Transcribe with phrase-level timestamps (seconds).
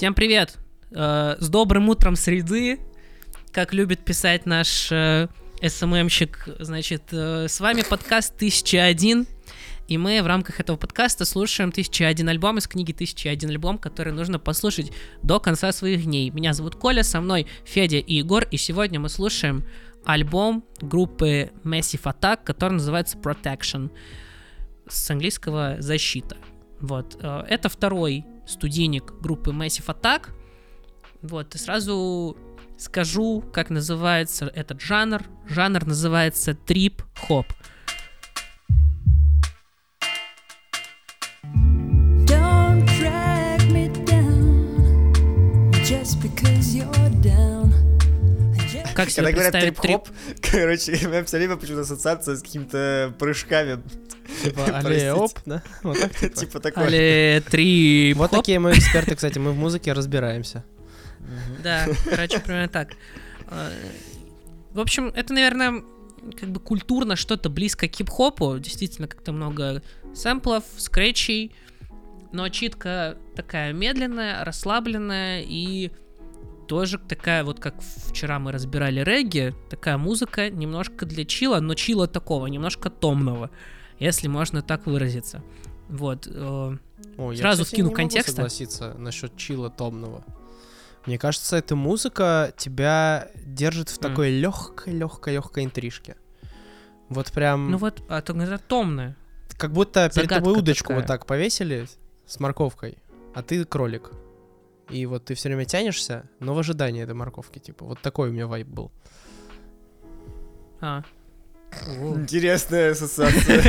[0.00, 0.56] Всем привет!
[0.92, 2.80] Э, С добрым утром среды,
[3.52, 5.28] как любит писать наш э,
[5.62, 9.26] СММщик, значит, э, с вами подкаст 1001,
[9.88, 14.38] и мы в рамках этого подкаста слушаем 1001 альбом из книги 1001 альбом, который нужно
[14.38, 14.90] послушать
[15.22, 16.30] до конца своих дней.
[16.30, 19.66] Меня зовут Коля, со мной Федя и Егор, и сегодня мы слушаем
[20.06, 23.90] альбом группы Massive Attack, который называется Protection,
[24.88, 26.38] с английского «Защита».
[26.80, 27.22] Вот.
[27.22, 30.28] Это второй студийник группы Massive Attack.
[31.22, 32.36] Вот, и сразу
[32.78, 35.22] скажу, как называется этот жанр.
[35.46, 37.46] Жанр называется трип-хоп.
[48.94, 50.02] Как себе Когда говорят представить трип?
[50.04, 53.82] трип-хоп, короче, у меня все время почему-то ассоциация с какими-то прыжками.
[54.42, 54.88] Типа Простите.
[54.88, 55.62] алле-оп, да?
[55.82, 56.36] Вот так, типа.
[56.36, 56.86] Типа такое.
[56.86, 60.64] Али трип Вот такие мы эксперты, кстати, мы в музыке разбираемся.
[61.62, 62.90] Да, короче, примерно так.
[63.50, 63.70] Э,
[64.72, 65.82] В общем, это, наверное,
[66.38, 68.58] как бы культурно что-то близко к хип-хопу.
[68.58, 69.82] Действительно, как-то много
[70.14, 71.54] сэмплов, скретчей.
[72.32, 75.90] Но читка такая медленная, расслабленная и
[76.68, 82.06] тоже такая вот, как вчера мы разбирали регги, такая музыка немножко для чила, но чила
[82.06, 83.50] такого, немножко томного,
[84.00, 85.42] если можно так выразиться.
[85.88, 86.26] Вот.
[86.26, 86.76] э,
[87.18, 88.32] О, я, Сразу кстати, вкину контекста.
[88.32, 90.24] согласиться насчет чила томного.
[91.06, 96.16] Мне кажется, эта музыка тебя держит в такой легкой, легкой, легкой интрижке.
[97.08, 99.16] Вот прям, Ну вот, а то это томное.
[99.56, 100.98] как будто перед загадка тобой удочку такая.
[100.98, 101.88] вот так повесили
[102.26, 102.98] с морковкой,
[103.34, 104.10] а ты кролик.
[104.90, 107.84] И вот ты все время тянешься, но в ожидании этой морковки, типа.
[107.84, 108.90] Вот такой у меня вайб был.
[110.80, 111.02] А.
[111.86, 113.62] Интересная ассоциация.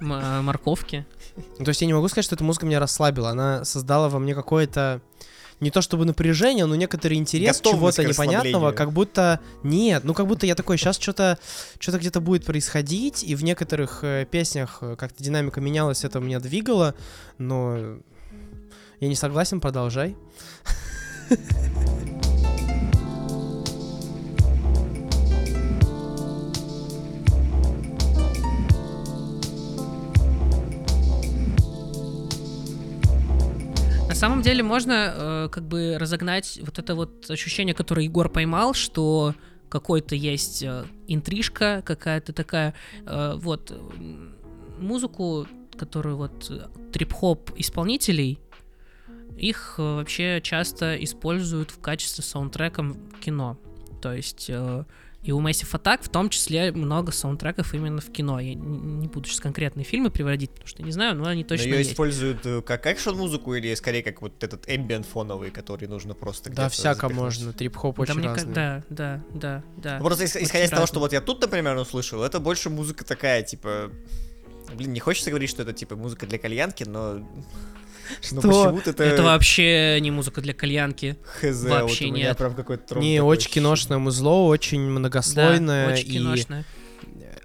[0.00, 1.06] А, морковки.
[1.58, 3.30] Ну, то есть я не могу сказать, что эта музыка меня расслабила.
[3.30, 5.00] Она создала во мне какое-то
[5.60, 10.46] не то чтобы напряжение, но некоторый интерес чего-то непонятного, как будто нет, ну как будто
[10.46, 11.38] я такой сейчас что-то
[11.80, 16.38] что-то где-то будет происходить, и в некоторых э, песнях э, как-то динамика менялась, это меня
[16.38, 16.94] двигало,
[17.38, 17.98] но
[19.00, 20.16] я не согласен, продолжай.
[34.18, 39.34] самом деле можно э, как бы разогнать вот это вот ощущение, которое Егор поймал, что
[39.68, 42.74] какой-то есть э, интрижка какая-то такая.
[43.06, 43.72] э, вот
[44.78, 45.46] музыку,
[45.76, 48.40] которую вот э, трип-хоп исполнителей,
[49.36, 53.56] их э, вообще часто используют в качестве саундтрека в кино.
[54.02, 54.84] То есть э,
[55.22, 58.38] и у Massive Attack в том числе много саундтреков именно в кино.
[58.38, 61.64] Я не буду сейчас конкретные фильмы приводить, потому что не знаю, но они Но точно
[61.64, 61.90] ее есть.
[61.92, 66.66] используют э, как экшн-музыку или скорее как вот этот эмбиент фоновый, который нужно просто Да,
[66.66, 67.16] где-то всяко запихнуть?
[67.24, 68.54] можно, трип-хоп Да, очень ка- разный.
[68.54, 69.98] да, да, да, да.
[69.98, 72.70] Ну, Просто ис- Очень исходя из того, что вот я тут, например, услышал, это больше
[72.70, 73.90] музыка такая, типа...
[74.74, 77.26] Блин, не хочется говорить, что это типа музыка для кальянки, но...
[78.32, 78.80] Но Что?
[78.84, 79.02] это...
[79.04, 81.16] Это вообще не музыка для кальянки.
[81.40, 82.38] Хз, вообще вот у меня нет.
[82.38, 85.92] прям какой-то трон Не, такой очень киношное музло, очень Да, многослойное.
[85.92, 86.64] очень и киношное.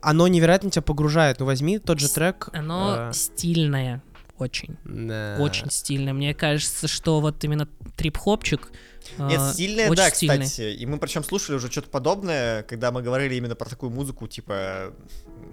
[0.01, 1.40] Оно невероятно тебя погружает.
[1.40, 2.50] Ну, возьми тот же трек.
[2.53, 4.03] Оно э, стильное.
[4.38, 4.78] Очень.
[4.84, 5.38] да.
[5.40, 6.12] Очень стильное.
[6.12, 8.72] Мне кажется, что вот именно трип-хопчик.
[9.18, 10.45] Нет, э, стильная, очень да, стильный.
[10.45, 10.74] кстати.
[10.75, 14.94] И мы причем слушали уже что-то подобное, когда мы говорили именно про такую музыку, типа,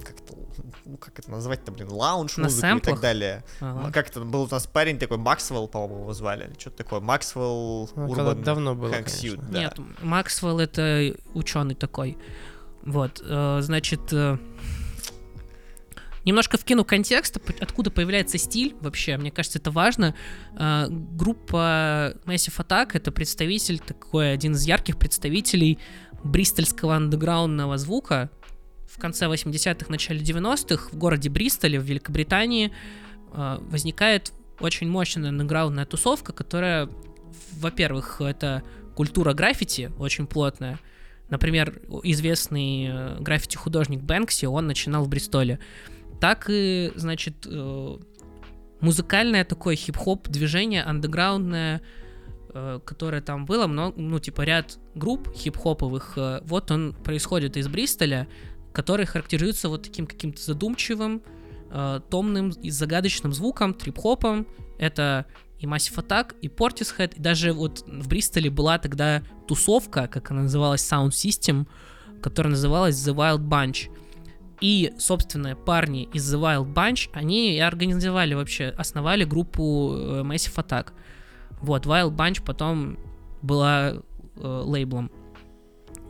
[0.03, 0.35] как это,
[0.91, 3.45] ну, как это назвать-то, блин, лаунж На музыку и так далее.
[3.61, 3.93] Ага.
[3.93, 7.91] Как это был у нас парень такой, Максвелл, по-моему, его звали, или что-то такое, Максвелл
[7.95, 9.21] Ну, когда Урбан давно было, Хэнк конечно.
[9.21, 9.61] Сьют, да.
[9.61, 12.19] Нет, Максвелл это ученый такой.
[12.83, 14.39] Вот, э, значит, э,
[16.25, 20.15] немножко вкину контекст, п- откуда появляется стиль вообще, мне кажется, это важно.
[20.59, 25.79] Э, группа Massive Attack это представитель, такой один из ярких представителей
[26.25, 28.31] бристольского андеграундного звука.
[29.01, 32.71] Конце 80-х, начале 90-х в городе Бристоле в Великобритании
[33.33, 36.89] э, возникает очень мощная андеграундная тусовка, которая,
[37.53, 38.63] во-первых, это
[38.95, 40.79] культура граффити очень плотная.
[41.31, 45.59] Например, известный э, граффити-художник Бэнкси, он начинал в Бристоле.
[46.21, 47.97] Так и, значит, э,
[48.81, 51.81] музыкальное такое хип-хоп движение, андеграундное,
[52.85, 58.27] которое там было, много, ну, типа ряд групп хип-хоповых, вот он происходит из Бристоля,
[58.73, 61.23] который характеризуется вот таким каким-то задумчивым,
[61.71, 64.47] э, томным и загадочным звуком, трип-хопом.
[64.79, 65.27] Это
[65.59, 70.43] и Massive Attack, и Portishead, и даже вот в Бристоле была тогда тусовка, как она
[70.43, 71.67] называлась, Sound System,
[72.23, 73.91] которая называлась The Wild Bunch.
[74.61, 80.55] И, собственно, парни из The Wild Bunch, они и организовали вообще, основали группу э, Massive
[80.57, 80.93] Attack.
[81.61, 82.99] Вот, Wild Bunch потом
[83.43, 83.95] была
[84.37, 85.11] э, лейблом.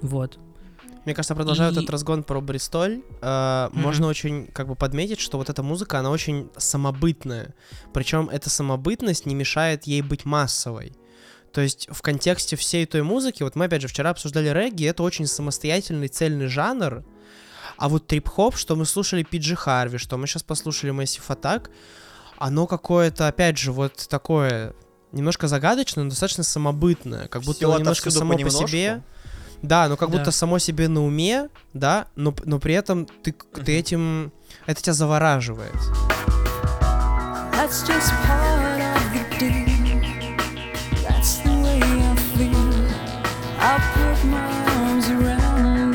[0.00, 0.38] Вот.
[1.04, 3.82] Мне кажется, продолжая И- этот разгон про Бристоль, э, Мгм.
[3.82, 7.54] можно очень как бы подметить, что вот эта музыка, она очень самобытная.
[7.94, 10.92] Причем эта самобытность не мешает ей быть массовой.
[11.52, 15.02] То есть в контексте всей той музыки, вот мы опять же вчера обсуждали регги, это
[15.02, 17.02] очень самостоятельный цельный жанр,
[17.76, 21.70] а вот трип-хоп, что мы слушали Пиджи Харви, что мы сейчас послушали Massive Attack,
[22.38, 24.74] оно какое-то, опять же, вот такое
[25.12, 28.68] немножко загадочное, но достаточно самобытное, как будто Всё немножко само по понемножку.
[28.68, 29.02] себе.
[29.62, 30.18] Да, ну как Да.
[30.18, 34.32] будто само себе на уме, да, но, но при этом ты, ты этим,
[34.66, 35.74] это тебя завораживает.
[37.52, 40.36] That's just part of the deal.
[41.06, 42.88] That's the way I feel.
[43.60, 45.94] I'll put my arms around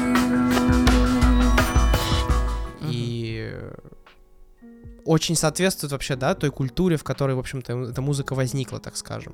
[2.81, 2.91] you.
[2.91, 3.59] И
[5.05, 9.33] очень соответствует вообще, да, той культуре, в которой, в общем-то, эта музыка возникла, так скажем.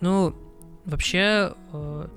[0.00, 0.34] Ну,
[0.88, 2.08] вообще, э,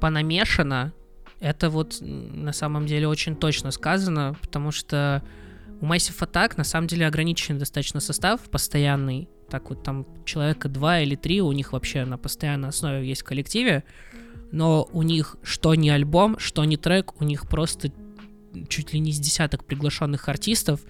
[0.00, 0.92] понамешано,
[1.40, 5.22] это вот на самом деле очень точно сказано, потому что
[5.80, 9.28] у Massive Attack на самом деле ограниченный достаточно состав, постоянный.
[9.50, 13.24] Так вот там человека два или три у них вообще на постоянной основе есть в
[13.24, 13.84] коллективе,
[14.52, 17.90] но у них что не альбом, что не трек, у них просто
[18.68, 20.80] чуть ли не с десяток приглашенных артистов,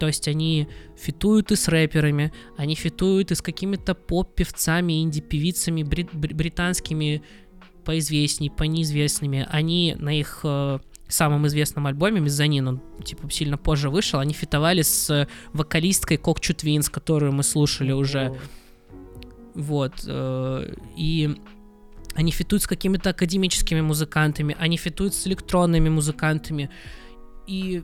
[0.00, 0.66] то есть они
[0.96, 7.22] фитуют и с рэперами, они фитуют и с какими-то поп-певцами, инди-певицами брит- бр- британскими
[7.84, 9.46] поизвестней, понеизвестными.
[9.50, 14.82] Они на их э, самом известном альбоме «Мезонин», он типа сильно позже вышел, они фитовали
[14.82, 18.34] с вокалисткой Кокчу Твинс, которую мы слушали уже.
[19.54, 19.92] Вот.
[20.06, 21.36] э, И
[22.14, 26.70] они фитуют с какими-то академическими музыкантами, они фитуют с электронными музыкантами.
[27.46, 27.82] И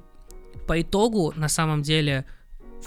[0.67, 2.25] по итогу, на самом деле,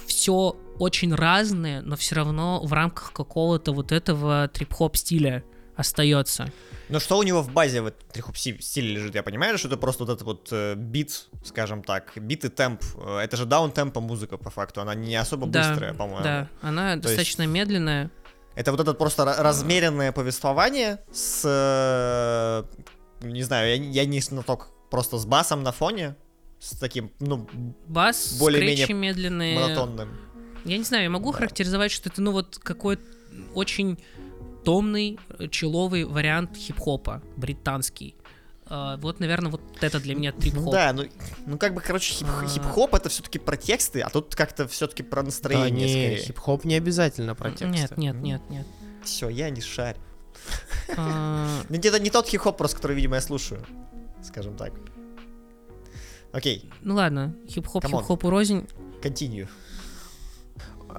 [0.08, 5.44] все очень разное, но все равно в рамках какого-то вот этого трип-хоп стиля
[5.76, 6.52] остается.
[6.90, 9.14] Но что у него в базе в этом трихоп стиле лежит?
[9.16, 12.82] Я понимаю, что это просто вот этот вот э, бит, скажем так, бит и темп.
[12.98, 14.82] Э, Это же даун-темпа музыка, по факту.
[14.82, 16.24] Она не особо Да, быстрая, по-моему.
[16.24, 18.10] Да, она есть- достаточно медленная.
[18.56, 21.44] Это вот это просто ра- размеренное повествование с...
[21.46, 22.64] э,
[23.28, 24.70] Не знаю, я, я не знаток.
[24.90, 26.16] Просто с басом на фоне.
[26.60, 27.48] С таким, ну,
[27.88, 29.56] Бас, Более-менее медленные.
[29.60, 30.10] монотонным.
[30.66, 33.04] Я не знаю, я могу характеризовать, что это, ну, вот какой-то
[33.54, 33.98] очень
[34.66, 38.16] томный, э, человый вариант хип-хопа, британский.
[38.66, 40.72] А, вот, наверное, вот это для меня Ну трип-хоп.
[40.72, 41.06] да, ну,
[41.48, 42.46] ну как бы, короче, хип- А.
[42.48, 46.18] хип-хоп это все-таки про тексты, а тут как-то все-таки про Да настроение не, скорее.
[46.28, 47.68] хип-хоп не обязательно про тексты.
[47.68, 48.68] Нет, нет, нет, нет.
[49.04, 49.98] Все, я не шарю.
[50.98, 53.66] Ну, это не тот хип-хоп, просто который, видимо, я слушаю.
[54.24, 54.74] Скажем так.
[56.32, 57.98] Окей, Ну ладно, хип-хоп, Come on.
[58.00, 58.68] хип-хопу рознь.
[59.02, 59.48] continue.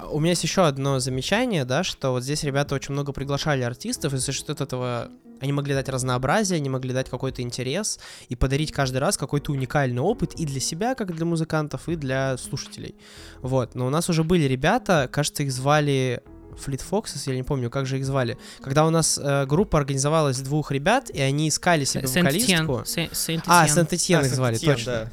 [0.09, 4.13] У меня есть еще одно замечание, да, что вот здесь ребята очень много приглашали артистов,
[4.13, 5.09] и за счет этого
[5.41, 7.99] они могли дать разнообразие, они могли дать какой-то интерес
[8.29, 12.37] и подарить каждый раз какой-то уникальный опыт и для себя, как для музыкантов, и для
[12.37, 12.95] слушателей.
[13.41, 16.23] Вот, но у нас уже были ребята, кажется, их звали
[16.55, 18.37] Fleet Foxes, я не помню, как же их звали.
[18.61, 22.67] Когда у нас э, группа организовалась из двух ребят, и они искали себе Сент-Этьен.
[22.67, 23.01] вокалистку.
[23.47, 24.91] А, Сент-Этьен их звали, точно.
[24.93, 25.11] да.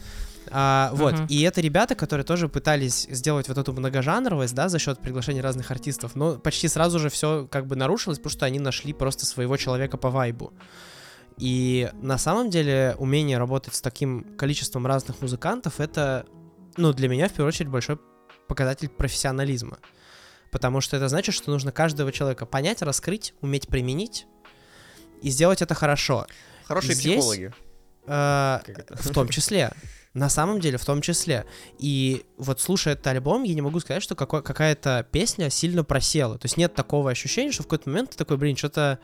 [0.50, 1.26] А, вот, Мгм.
[1.28, 5.70] и это ребята, которые тоже пытались сделать вот эту многожанровость, да, за счет приглашения разных
[5.70, 9.56] артистов, но почти сразу же все как бы нарушилось, потому что они нашли просто своего
[9.58, 10.54] человека по вайбу.
[11.36, 16.24] И на самом деле умение работать с таким количеством разных музыкантов, это,
[16.76, 17.98] ну, для меня в первую очередь большой
[18.48, 19.78] показатель профессионализма.
[20.50, 24.26] Потому что это значит, что нужно каждого человека понять, раскрыть, уметь применить
[25.22, 26.26] и сделать это хорошо.
[26.64, 27.52] Хорошие Здесь- психологи.
[28.06, 29.70] Э, в том числе.
[30.14, 31.44] На самом деле, в том числе.
[31.78, 36.38] И вот слушая этот альбом, я не могу сказать, что какой- какая-то песня сильно просела.
[36.38, 38.98] То есть нет такого ощущения, что в какой-то момент ты такой, блин, что-то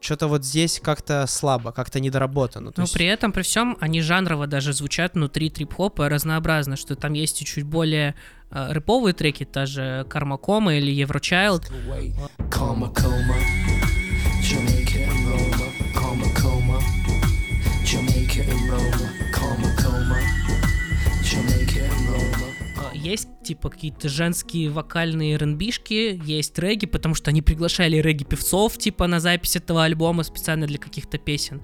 [0.00, 2.72] что-то вот здесь как-то слабо, как-то недоработано.
[2.76, 7.12] Но есть- при этом, при всем, они жанрово даже звучат внутри трип-хопа разнообразно, что там
[7.12, 8.14] есть и чуть более
[8.52, 11.70] э, рэповые треки, та же Кармакома или Еврочайлд.
[12.50, 13.36] Karma coma,
[23.50, 29.56] типа, какие-то женские вокальные рнбишки, есть регги, потому что они приглашали регги-певцов, типа, на запись
[29.56, 31.60] этого альбома специально для каких-то песен.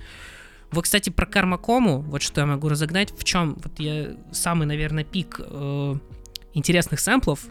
[0.72, 5.04] Вот, кстати, про Кармакому, вот что я могу разогнать, в чем вот я самый, наверное,
[5.04, 5.94] пик э,
[6.54, 7.46] интересных сэмплов.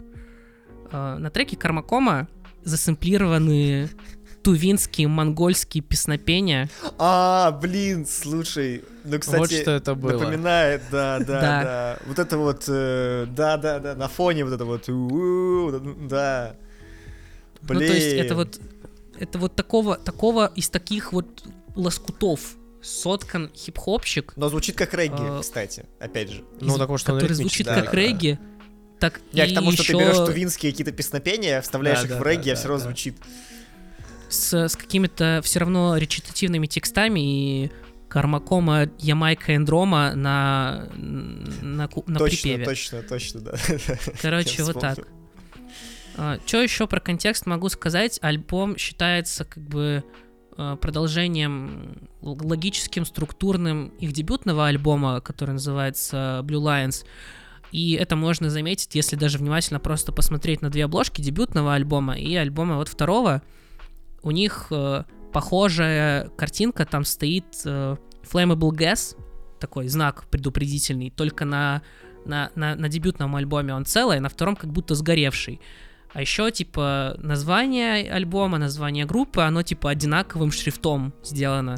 [0.92, 2.28] Э, на треке Кармакома
[2.62, 3.88] засэмплированы
[4.46, 6.70] тувинские монгольские песнопения.
[6.98, 8.84] А, блин, слушай.
[9.02, 10.12] Ну, кстати, Вот что это было.
[10.12, 11.62] напоминает, да, да, Да.
[11.64, 11.98] да.
[12.06, 14.84] Вот это вот, э, да, да, да, на фоне вот это вот,
[16.08, 16.54] да.
[17.62, 18.36] Ну, то есть это Блин.
[18.36, 18.60] вот,
[19.18, 21.42] это вот такого, такого из таких вот
[21.74, 26.44] лоскутов соткан хип-хопщик, Но звучит как регги, А, кстати, опять же.
[26.60, 27.96] Ну, из- так что он который звучит да, как да, да.
[27.96, 28.38] регги,
[29.00, 32.10] так Я и к тому, что еще ты берешь тувинские какие-то песнопения, вставляешь Да, их
[32.10, 32.88] да, в да, регги, а да, все равно да.
[32.90, 33.16] звучит.
[34.28, 37.20] С, с какими-то все равно речитативными текстами
[37.64, 37.70] и
[38.08, 42.64] Кармакома, Ямайка Эндрома на, на, на точно, припеве.
[42.64, 43.52] точно, точно, да.
[44.22, 44.98] Короче, вот так.
[46.46, 48.18] что еще про контекст могу сказать?
[48.22, 50.04] Альбом считается как бы
[50.56, 57.04] э, продолжением логическим, структурным их дебютного альбома, который называется Blue Lions.
[57.72, 62.34] И это можно заметить, если даже внимательно просто посмотреть на две обложки дебютного альбома и
[62.36, 63.42] альбома вот второго.
[64.26, 67.96] У них э, похожая картинка, там стоит э,
[68.28, 69.16] Flammable Gas,
[69.60, 71.82] такой знак предупредительный, только на,
[72.24, 75.60] на, на, на дебютном альбоме он целый, а на втором как будто сгоревший.
[76.12, 81.76] А еще, типа, название альбома, название группы, оно, типа, одинаковым шрифтом сделано.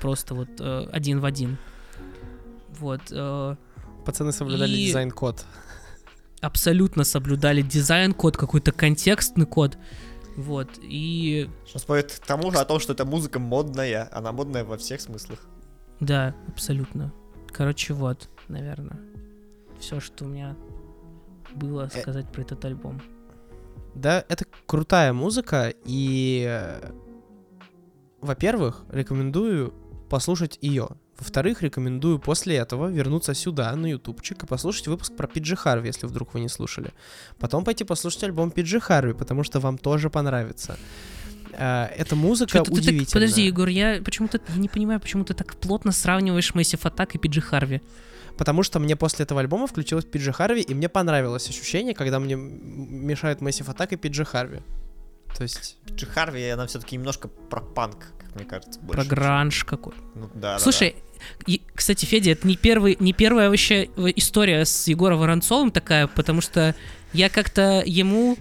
[0.00, 1.58] Просто вот э, один в один.
[2.78, 3.02] Вот.
[3.10, 3.56] э,
[4.06, 5.44] Пацаны соблюдали И- дизайн-код.
[6.40, 9.76] абсолютно соблюдали дизайн-код, какой-то контекстный код.
[10.36, 10.68] Вот.
[10.80, 14.08] И спорит к тому же о том, что эта музыка модная.
[14.12, 15.40] Она модная во всех смыслах.
[16.00, 17.12] да, абсолютно.
[17.48, 18.98] Короче, вот, наверное.
[19.78, 20.56] Все, что у меня
[21.54, 22.00] было Э.
[22.00, 23.00] сказать про этот альбом.
[23.94, 26.92] Да, это крутая музыка, и, э,
[28.22, 29.74] во-первых, рекомендую
[30.08, 30.88] послушать ее.
[31.22, 36.06] Во-вторых, рекомендую после этого вернуться сюда, на ютубчик, и послушать выпуск про Пиджи Харви, если
[36.08, 36.90] вдруг вы не слушали.
[37.38, 40.76] Потом пойти послушать альбом Пиджи Харви, потому что вам тоже понравится.
[41.52, 43.12] Э, Эта музыка ты так- удивительная.
[43.12, 47.40] подожди, Егор, я почему-то не понимаю, почему ты так плотно сравниваешь Massive Attack и Пиджи
[47.40, 47.80] Харви.
[48.36, 52.34] Потому что мне после этого альбома включилась Пиджи Харви, и мне понравилось ощущение, когда мне
[52.34, 54.58] мешают Massive Attack и Пиджи Харви.
[55.36, 55.76] То есть...
[55.90, 59.08] Джи Харви, она все-таки немножко про панк, как мне кажется, Про больше.
[59.08, 59.94] гранж какой.
[60.14, 60.96] Ну, да, да, Слушай,
[61.46, 66.40] и, кстати, Федя, это не, первый, не первая вообще история с Егором Воронцовым такая, потому
[66.40, 66.74] что
[67.12, 68.38] я как-то ему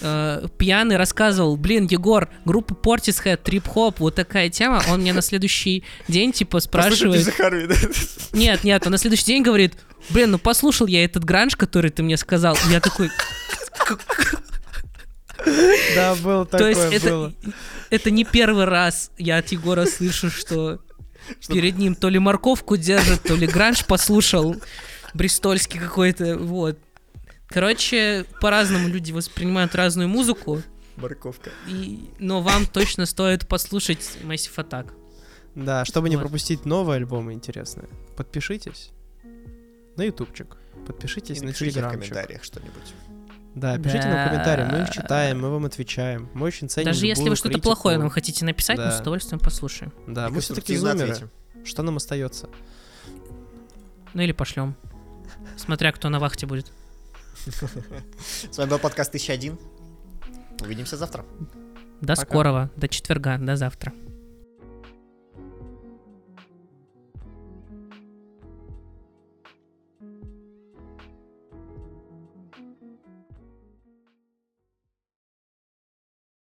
[0.00, 4.82] э, пьяный рассказывал, блин, Егор, группа Portishead, трип-хоп, вот такая тема.
[4.90, 6.60] Он мне на следующий день, типа, да.
[6.60, 7.26] Спрашивает...
[7.34, 7.74] Харви, да.
[8.32, 9.74] Нет, нет, он на следующий день говорит,
[10.10, 12.56] блин, ну послушал я этот гранж, который ты мне сказал.
[12.68, 13.10] И я такой,
[15.94, 17.32] Да, было то есть это,
[17.90, 20.80] это не первый раз я от Егора слышу, что
[21.48, 24.56] перед ним то ли морковку держит, то ли гранж послушал,
[25.14, 26.78] бристольский какой-то, вот.
[27.48, 30.62] Короче, по-разному люди воспринимают разную музыку,
[30.96, 31.50] Морковка.
[31.66, 34.92] и, но вам точно стоит послушать Massive Attack.
[35.56, 36.22] Да, чтобы не Вот.
[36.22, 38.90] пропустить новые альбомы интересные, подпишитесь
[39.96, 40.56] на ютубчик,
[40.86, 42.00] подпишитесь И на напишите в телеграмчик.
[42.12, 42.94] комментариях что-нибудь.
[43.54, 44.28] Да, пишите нам Да.
[44.28, 46.28] комментарии, мы их читаем, мы вам отвечаем.
[46.34, 47.64] Мы очень ценим Даже если вы что-то критику.
[47.64, 48.92] плохое нам хотите написать, мы Да.
[48.92, 49.92] с удовольствием послушаем.
[50.06, 51.10] Да, И мы все-таки зумеры.
[51.10, 51.30] ответим.
[51.64, 52.48] Что нам остается?
[54.14, 54.76] Ну или пошлем.
[55.56, 56.70] Смотря кто на вахте будет.
[58.50, 59.58] С вами был подкаст 1001.
[60.62, 61.24] Увидимся завтра.
[62.00, 62.22] До Пока.
[62.22, 63.92] скорого, до четверга, до завтра.